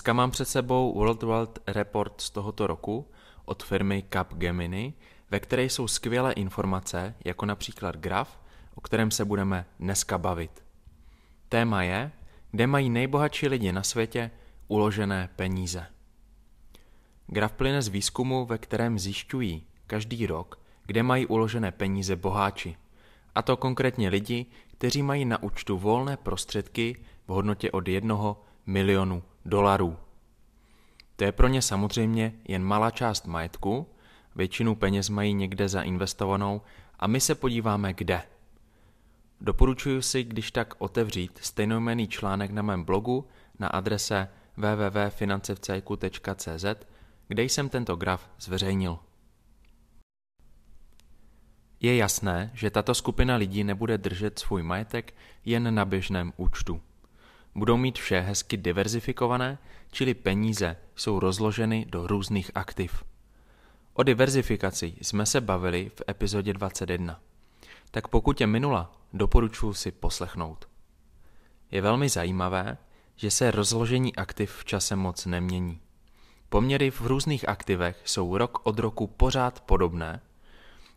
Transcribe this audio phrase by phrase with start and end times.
[0.00, 3.08] Dneska mám před sebou World Wealth Report z tohoto roku
[3.44, 4.94] od firmy Capgemini,
[5.30, 8.40] ve které jsou skvělé informace, jako například graf,
[8.74, 10.64] o kterém se budeme dneska bavit.
[11.48, 12.12] Téma je,
[12.50, 14.30] kde mají nejbohatší lidi na světě
[14.68, 15.86] uložené peníze.
[17.26, 22.76] Graf plyne z výzkumu, ve kterém zjišťují každý rok, kde mají uložené peníze boháči.
[23.34, 29.22] A to konkrétně lidi, kteří mají na účtu volné prostředky v hodnotě od jednoho milionu
[29.44, 29.96] dolarů.
[31.16, 33.86] To je pro ně samozřejmě jen malá část majetku,
[34.36, 36.60] většinu peněz mají někde zainvestovanou
[36.98, 38.22] a my se podíváme kde.
[39.40, 46.64] Doporučuji si, když tak otevřít stejnojmenný článek na mém blogu na adrese www.financevcajku.cz,
[47.28, 48.98] kde jsem tento graf zveřejnil.
[51.80, 56.80] Je jasné, že tato skupina lidí nebude držet svůj majetek jen na běžném účtu.
[57.54, 59.58] Budou mít vše hezky diverzifikované,
[59.90, 63.04] čili peníze jsou rozloženy do různých aktiv.
[63.94, 67.20] O diverzifikaci jsme se bavili v epizodě 21.
[67.90, 70.68] Tak pokud je minula, doporučuji si poslechnout.
[71.70, 72.78] Je velmi zajímavé,
[73.16, 75.80] že se rozložení aktiv v čase moc nemění.
[76.48, 80.20] Poměry v různých aktivech jsou rok od roku pořád podobné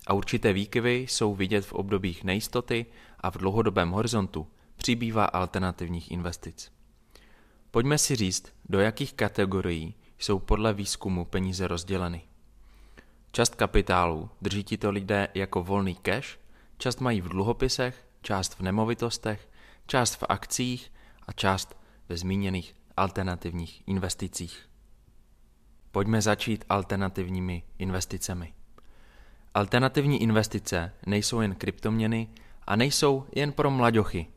[0.07, 2.85] a určité výkyvy jsou vidět v obdobích nejistoty
[3.19, 4.47] a v dlouhodobém horizontu
[4.83, 6.71] přibývá alternativních investic.
[7.71, 12.21] Pojďme si říct, do jakých kategorií jsou podle výzkumu peníze rozděleny.
[13.31, 16.39] Část kapitálu drží tito lidé jako volný cash,
[16.77, 19.49] část mají v dluhopisech, část v nemovitostech,
[19.87, 20.91] část v akcích
[21.27, 21.77] a část
[22.09, 24.69] ve zmíněných alternativních investicích.
[25.91, 28.53] Pojďme začít alternativními investicemi.
[29.53, 32.29] Alternativní investice nejsou jen kryptoměny
[32.67, 34.32] a nejsou jen pro mlaďochy.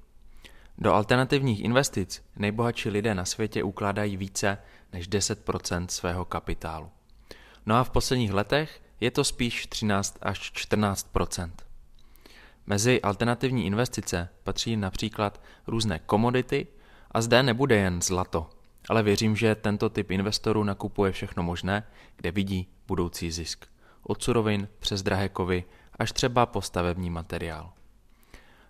[0.79, 4.59] Do alternativních investic nejbohatší lidé na světě ukládají více
[4.93, 6.91] než 10% svého kapitálu.
[7.67, 11.51] No a v posledních letech je to spíš 13 až 14%
[12.67, 16.67] Mezi alternativní investice patří například různé komodity
[17.11, 18.51] a zde nebude jen zlato,
[18.89, 23.67] ale věřím, že tento typ investorů nakupuje všechno možné, kde vidí budoucí zisk.
[24.03, 25.65] Od surovin přes drahé kovy
[25.99, 27.73] až třeba po stavební materiál.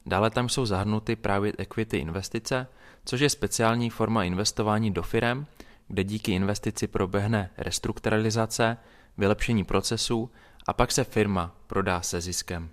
[0.07, 2.67] Dále tam jsou zahrnuty právě equity investice,
[3.05, 5.47] což je speciální forma investování do firem,
[5.89, 8.77] kde díky investici proběhne restrukturalizace,
[9.19, 10.31] vylepšení procesů
[10.67, 12.69] a pak se firma prodá se ziskem.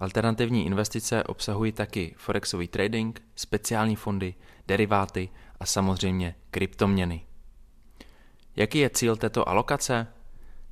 [0.00, 4.34] Alternativní investice obsahují taky forexový trading, speciální fondy,
[4.66, 5.28] deriváty
[5.60, 7.26] a samozřejmě kryptoměny.
[8.56, 10.06] Jaký je cíl této alokace?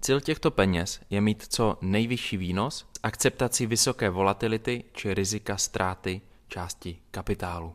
[0.06, 6.20] Cíl těchto peněz je mít co nejvyšší výnos s akceptací vysoké volatility či rizika ztráty
[6.48, 7.74] části kapitálu.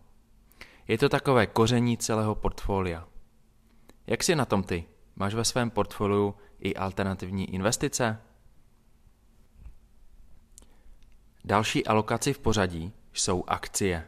[0.87, 3.07] Je to takové koření celého portfolia.
[4.07, 4.85] Jak si na tom ty?
[5.15, 8.21] Máš ve svém portfoliu i alternativní investice?
[11.45, 14.07] Další alokaci v pořadí jsou akcie.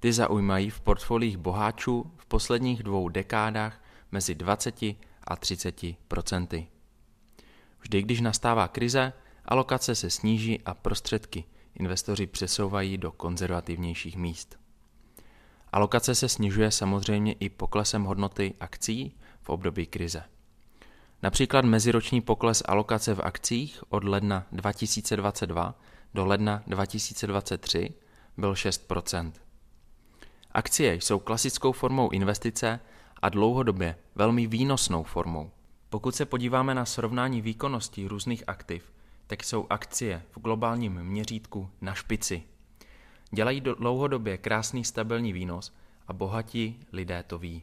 [0.00, 4.82] Ty zaujímají v portfoliích boháčů v posledních dvou dekádách mezi 20
[5.24, 6.68] a 30 procenty.
[7.82, 9.12] Vždy, když nastává krize,
[9.44, 11.44] alokace se sníží a prostředky
[11.74, 14.58] investoři přesouvají do konzervativnějších míst.
[15.72, 20.24] Alokace se snižuje samozřejmě i poklesem hodnoty akcí v období krize.
[21.22, 25.74] Například meziroční pokles alokace v akcích od ledna 2022
[26.14, 27.92] do ledna 2023
[28.36, 29.32] byl 6%
[30.52, 32.80] Akcie jsou klasickou formou investice
[33.22, 35.50] a dlouhodobě velmi výnosnou formou.
[35.92, 38.92] Pokud se podíváme na srovnání výkonnosti různých aktiv,
[39.26, 42.42] tak jsou akcie v globálním měřítku na špici.
[43.30, 45.74] Dělají dlouhodobě krásný stabilní výnos
[46.06, 47.62] a bohatí lidé to ví.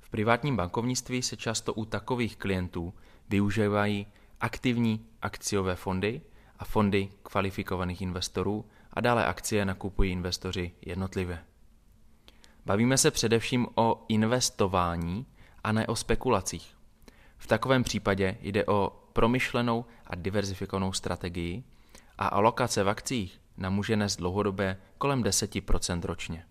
[0.00, 2.94] V privátním bankovnictví se často u takových klientů
[3.28, 4.06] využívají
[4.40, 6.20] aktivní akciové fondy
[6.58, 11.44] a fondy kvalifikovaných investorů a dále akcie nakupují investoři jednotlivě.
[12.66, 15.26] Bavíme se především o investování
[15.64, 16.77] a ne o spekulacích.
[17.38, 21.64] V takovém případě jde o promyšlenou a diverzifikovanou strategii
[22.18, 26.44] a alokace v akcích nám může nést dlouhodobě kolem 10% ročně.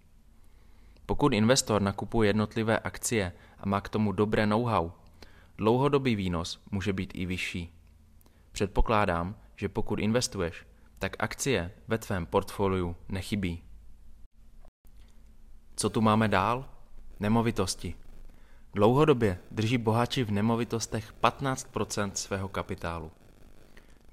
[1.06, 4.92] Pokud investor nakupuje jednotlivé akcie a má k tomu dobré know-how,
[5.58, 7.74] dlouhodobý výnos může být i vyšší.
[8.52, 10.66] Předpokládám, že pokud investuješ,
[11.00, 13.64] tak akcie ve tvém portfoliu nechybí.
[15.76, 16.70] Co tu máme dál?
[17.20, 17.96] Nemovitosti.
[18.78, 23.12] Dlouhodobě drží boháči v nemovitostech 15% svého kapitálu.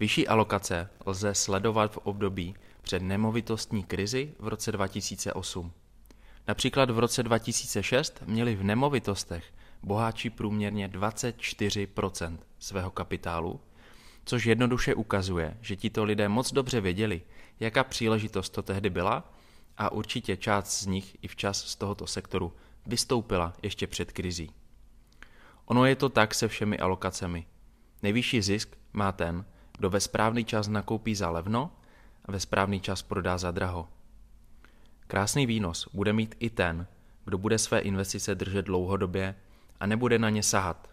[0.00, 5.72] Vyšší alokace lze sledovat v období před nemovitostní krizi v roce 2008.
[6.48, 9.44] Například v roce 2006 měli v nemovitostech
[9.82, 13.60] boháči průměrně 24% svého kapitálu,
[14.24, 17.22] což jednoduše ukazuje, že tito lidé moc dobře věděli,
[17.60, 19.32] jaká příležitost to tehdy byla
[19.76, 22.52] a určitě část z nich i včas z tohoto sektoru
[22.86, 24.50] vystoupila ještě před krizí.
[25.64, 27.46] Ono je to tak se všemi alokacemi.
[28.02, 29.44] Nejvyšší zisk má ten,
[29.78, 31.70] kdo ve správný čas nakoupí za levno
[32.24, 33.88] a ve správný čas prodá za draho.
[35.06, 36.86] Krásný výnos bude mít i ten,
[37.24, 39.34] kdo bude své investice držet dlouhodobě
[39.80, 40.90] a nebude na ně sahat.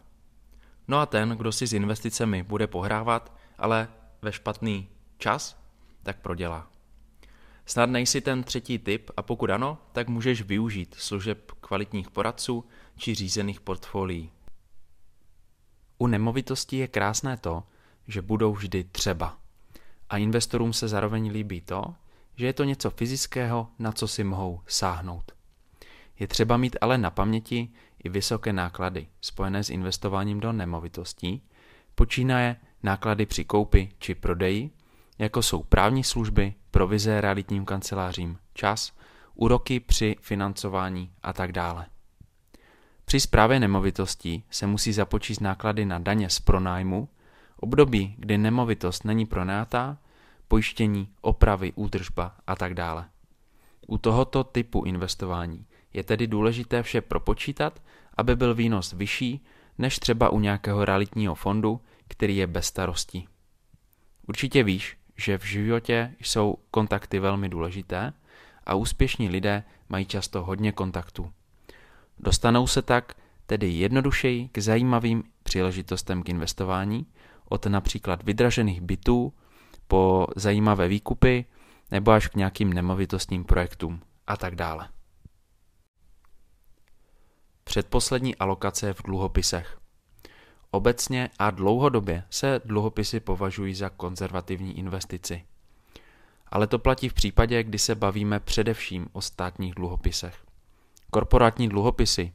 [0.87, 3.87] No a ten, kdo si s investicemi bude pohrávat, ale
[4.21, 5.63] ve špatný čas,
[6.03, 6.67] tak prodělá.
[7.65, 12.65] Snad nejsi ten třetí typ a pokud ano, tak můžeš využít služeb kvalitních poradců
[12.97, 14.31] či řízených portfolií.
[15.97, 17.63] U nemovitostí je krásné to,
[18.07, 19.37] že budou vždy třeba.
[20.09, 21.95] A investorům se zároveň líbí to,
[22.35, 25.31] že je to něco fyzického, na co si mohou sáhnout.
[26.19, 27.69] Je třeba mít ale na paměti
[28.03, 31.41] i vysoké náklady spojené s investováním do nemovitostí,
[31.95, 34.69] počínaje náklady při koupi či prodeji,
[35.21, 38.93] jako jsou právní služby, provize realitním kancelářím, čas,
[39.35, 41.85] úroky při financování a tak dále.
[43.05, 47.09] Při správě nemovitostí se musí započíst náklady na daně z pronájmu,
[47.57, 49.97] období, kdy nemovitost není pronajatá,
[50.47, 53.05] pojištění, opravy, údržba a tak dále.
[53.87, 57.81] U tohoto typu investování je tedy důležité vše propočítat,
[58.17, 59.45] aby byl výnos vyšší
[59.77, 63.27] než třeba u nějakého realitního fondu, který je bez starostí.
[64.27, 68.13] Určitě víš, že v životě jsou kontakty velmi důležité
[68.63, 71.31] a úspěšní lidé mají často hodně kontaktů.
[72.19, 73.13] Dostanou se tak
[73.45, 77.05] tedy jednodušeji k zajímavým příležitostem k investování,
[77.49, 79.33] od například vydražených bytů
[79.87, 81.45] po zajímavé výkupy
[81.91, 84.89] nebo až k nějakým nemovitostním projektům a tak dále.
[87.63, 89.80] Předposlední alokace v dluhopisech.
[90.71, 95.43] Obecně a dlouhodobě se dluhopisy považují za konzervativní investici.
[96.47, 100.35] Ale to platí v případě, kdy se bavíme především o státních dluhopisech.
[101.09, 102.33] Korporátní dluhopisy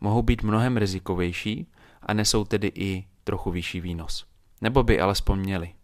[0.00, 1.66] mohou být mnohem rizikovější
[2.02, 4.26] a nesou tedy i trochu vyšší výnos.
[4.60, 5.74] Nebo by alespoň měli.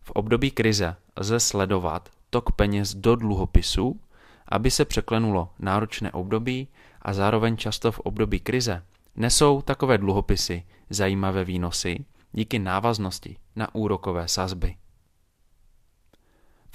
[0.00, 4.00] V období krize lze sledovat tok peněz do dluhopisů,
[4.48, 6.68] aby se překlenulo náročné období
[7.02, 8.82] a zároveň často v období krize
[9.16, 14.76] nesou takové dluhopisy zajímavé výnosy díky návaznosti na úrokové sazby.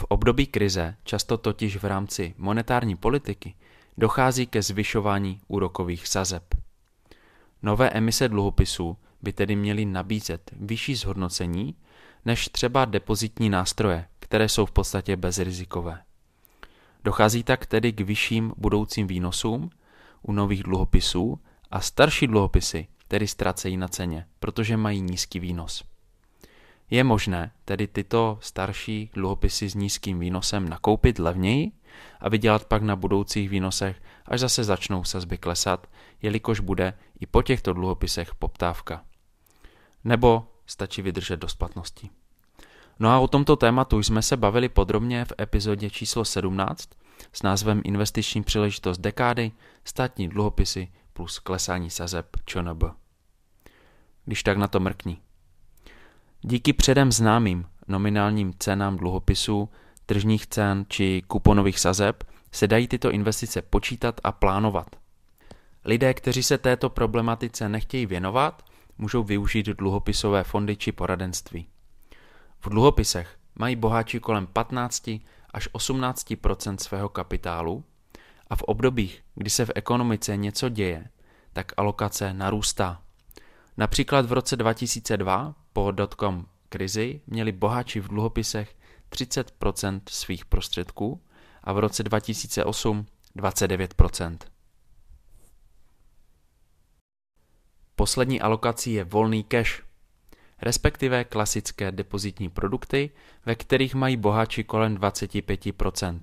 [0.02, 3.56] V období krize často totiž v rámci monetární politiky
[3.98, 6.44] dochází ke zvyšování úrokových sazeb.
[7.64, 11.76] Nové emise dluhopisů by tedy měly nabízet vyšší zhodnocení
[12.26, 16.02] než třeba depozitní nástroje, které jsou v podstatě bezrizikové.
[17.04, 19.70] Dochází tak tedy k vyšším budoucím výnosům
[20.22, 21.40] u nových dluhopisů
[21.72, 25.84] a starší dluhopisy tedy ztracejí na ceně, protože mají nízký výnos.
[26.90, 31.72] Je možné tedy tyto starší dluhopisy s nízkým výnosem nakoupit levněji
[32.20, 35.88] a vydělat pak na budoucích výnosech, až zase začnou sazby klesat,
[36.22, 39.04] jelikož bude i po těchto dluhopisech poptávka.
[40.04, 42.10] Nebo stačí vydržet do splatnosti.
[43.00, 46.90] No a o tomto tématu jsme se bavili podrobně v epizodě číslo 17
[47.34, 49.52] s názvem Investiční příležitost dekády,
[49.84, 52.84] státní dluhopisy plus klesání sazeb ČNB.
[54.26, 55.18] Když tak na to mrkni.
[56.42, 59.70] Díky předem známým nominálním cenám dluhopisů,
[60.06, 64.96] tržních cen či kuponových sazeb se dají tyto investice počítat a plánovat.
[65.86, 68.66] Lidé, kteří se této problematice nechtějí věnovat,
[68.98, 71.68] můžou využít dluhopisové fondy či poradenství.
[72.60, 75.10] V dluhopisech mají boháči kolem 15
[75.54, 77.84] až 18% svého kapitálu
[78.50, 81.10] a v obdobích, kdy se v ekonomice něco děje,
[81.54, 83.02] tak alokace narůstá.
[83.78, 88.76] Například v roce 2002 po dotcom krizi měli boháči v dluhopisech
[89.12, 91.22] 30% svých prostředků
[91.64, 94.38] a v roce 2008 29%
[97.96, 99.84] Poslední alokací je volný cash.
[100.62, 103.12] respektive klasické depozitní produkty,
[103.46, 106.22] ve kterých mají boháči kolem 25%.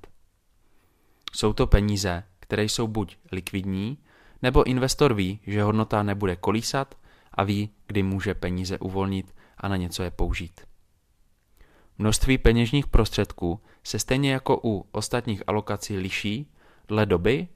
[1.34, 3.98] Jsou to peníze, které jsou buď likvidní,
[4.42, 6.94] nebo investor ví, že hodnota nebude kolísat
[7.32, 10.60] a ví, kdy může peníze uvolnit a na něco je použít.
[11.98, 16.52] Množství peněžních prostředků se stejně jako u ostatních alokací liší
[16.88, 17.48] dle doby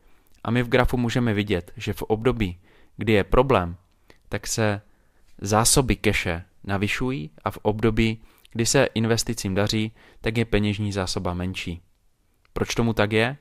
[0.45, 2.61] a my v grafu můžeme vidět, že v období,
[2.97, 3.77] kdy je problém,
[4.29, 4.81] tak se
[5.39, 11.83] zásoby keše navyšují a v období, kdy se investicím daří, tak je peněžní zásoba menší.
[12.53, 13.37] Proč tomu tak je?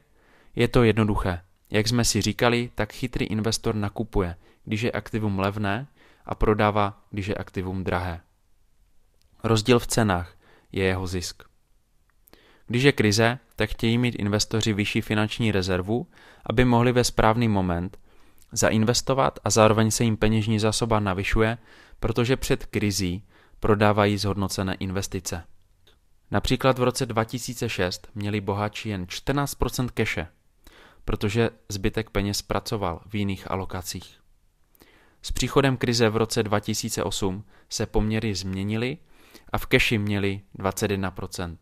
[0.57, 1.41] Je to jednoduché.
[1.69, 4.35] Jak jsme si říkali, tak chytrý investor nakupuje,
[4.65, 5.87] když je aktivum levné
[6.25, 8.21] a prodává, když je aktivum drahé.
[9.43, 10.35] Rozdíl v cenách
[10.71, 11.43] je jeho zisk.
[12.67, 16.07] Když je krize, tak chtějí mít investoři vyšší finanční rezervu,
[16.45, 17.99] aby mohli ve správný moment
[18.51, 21.57] zainvestovat a zároveň se jim peněžní zásoba navyšuje,
[21.99, 23.23] protože před krizí
[23.59, 25.43] prodávají zhodnocené investice.
[26.31, 30.27] Například v roce 2006 měli bohatší jen 14% keše,
[31.07, 34.19] protože zbytek peněz pracoval v jiných alokacích.
[35.21, 38.97] S příchodem krize v roce 2008 se poměry změnily
[39.49, 41.57] a v keši měli 21%.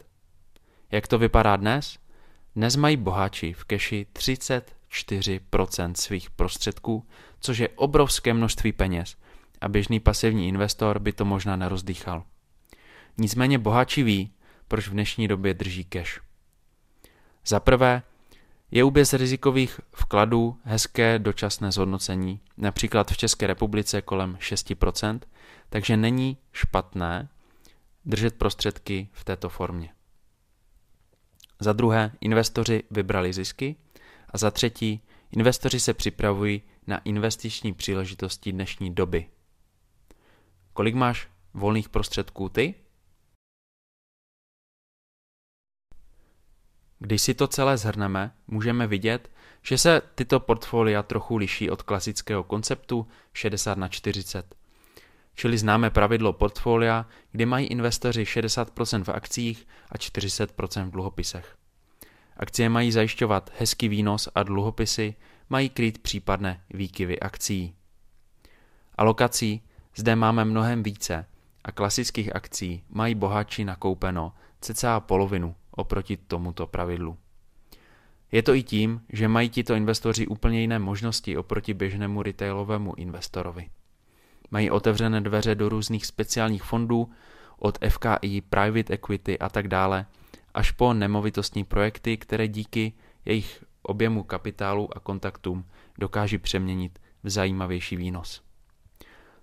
[0.92, 1.98] Jak to vypadá dnes?
[2.56, 7.08] Dnes mají boháči v keši 34% svých prostředků,
[7.40, 9.16] což je obrovské množství peněz
[9.62, 12.24] a běžný pasivní investor by to možná nerozdýchal.
[13.18, 14.34] Nicméně boháči ví,
[14.68, 16.22] proč v dnešní době drží cash.
[17.46, 18.04] Za prvé,
[18.76, 25.20] je u bezrizikových vkladů hezké dočasné zhodnocení, například v České republice kolem 6%,
[25.70, 27.30] takže není špatné
[28.06, 29.90] držet prostředky v této formě.
[31.60, 33.76] Za druhé, investoři vybrali zisky.
[34.30, 35.02] A za třetí,
[35.32, 39.30] investoři se připravují na investiční příležitosti dnešní doby.
[40.74, 42.76] Kolik máš volných prostředků ty?
[47.00, 52.44] Když si to celé zhrneme, můžeme vidět, že se tyto portfolia trochu liší od klasického
[52.44, 54.56] konceptu 60 na 40.
[55.36, 61.56] Čili známe pravidlo portfolia, kde mají investoři 60% v akcích a 40% v dluhopisech.
[62.38, 65.16] Akcie mají zajišťovat hezký výnos a dluhopisy
[65.50, 67.76] mají krýt případné výkyvy akcí.
[68.96, 69.62] Alokací
[69.96, 71.26] zde máme mnohem více
[71.64, 77.18] a klasických akcí mají bohatší nakoupeno cca polovinu oproti tomuto pravidlu.
[78.32, 83.70] Je to i tím, že mají tito investoři úplně jiné možnosti oproti běžnému retailovému investorovi.
[84.52, 87.10] Mají otevřené dveře do různých speciálních fondů,
[87.58, 90.06] od FKI, private equity a tak dále,
[90.54, 92.94] až po nemovitostní projekty, které díky
[93.26, 95.66] jejich objemu kapitálu a kontaktům
[96.00, 98.42] dokáží přeměnit v zajímavější výnos.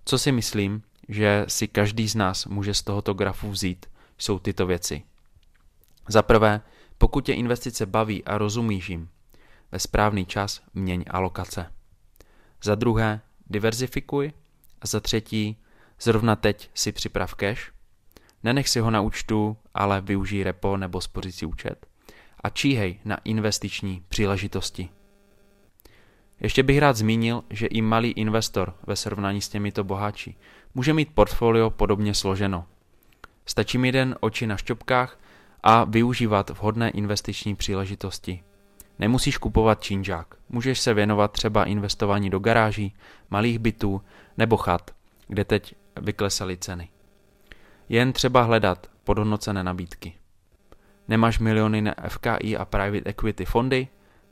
[0.05, 3.85] Co si myslím, že si každý z nás může z tohoto grafu vzít,
[4.17, 5.03] jsou tyto věci.
[6.07, 6.61] Za prvé,
[6.97, 9.09] pokud tě investice baví a rozumíš jim,
[9.71, 11.71] ve správný čas měň alokace.
[12.63, 14.33] Za druhé, diverzifikuj
[14.81, 15.57] a za třetí,
[16.01, 17.71] zrovna teď si připrav cash.
[18.43, 21.87] Nenech si ho na účtu, ale využij repo nebo spořící účet.
[22.43, 24.89] A číhej na investiční příležitosti.
[26.39, 30.35] Ještě bych rád zmínil, že i malý investor ve srovnání s těmito boháči
[30.73, 32.65] může mít portfolio podobně složeno.
[33.45, 35.19] Stačí mít jen oči na šťopkách
[35.63, 38.43] a využívat vhodné investiční příležitosti.
[38.99, 42.95] Nemusíš kupovat činžák, můžeš se věnovat třeba investování do garáží,
[43.29, 44.01] malých bytů
[44.37, 44.91] nebo chat,
[45.27, 46.89] kde teď vyklesaly ceny.
[47.89, 50.13] Jen třeba hledat podhodnocené nabídky.
[51.07, 53.87] Nemáš miliony na FKI a private equity fondy?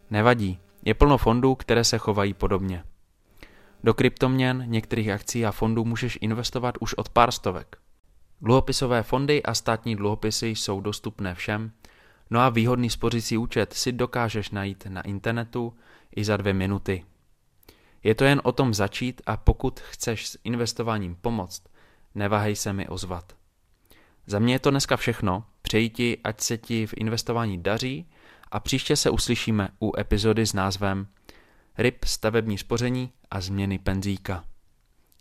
[0.09, 2.83] Nevadí, je plno fondů, které se chovají podobně.
[3.83, 7.80] Do kryptoměn, některých akcí a fondů můžeš investovat už od pár stovek.
[8.41, 11.71] Dluhopisové fondy a státní dluhopisy jsou dostupné všem,
[12.29, 15.73] no a výhodný spořící účet si dokážeš najít na internetu
[16.15, 17.05] i za dvě minuty.
[18.03, 21.63] Je to jen o tom začít a pokud chceš s investováním pomoct,
[22.15, 23.35] neváhej se mi ozvat.
[24.25, 28.09] Za mě je to dneska všechno, přeji ti, ať se ti v investování daří
[28.51, 31.07] a příště se uslyšíme u epizody s názvem
[31.77, 34.50] Ryb stavební spoření a změny penzíka.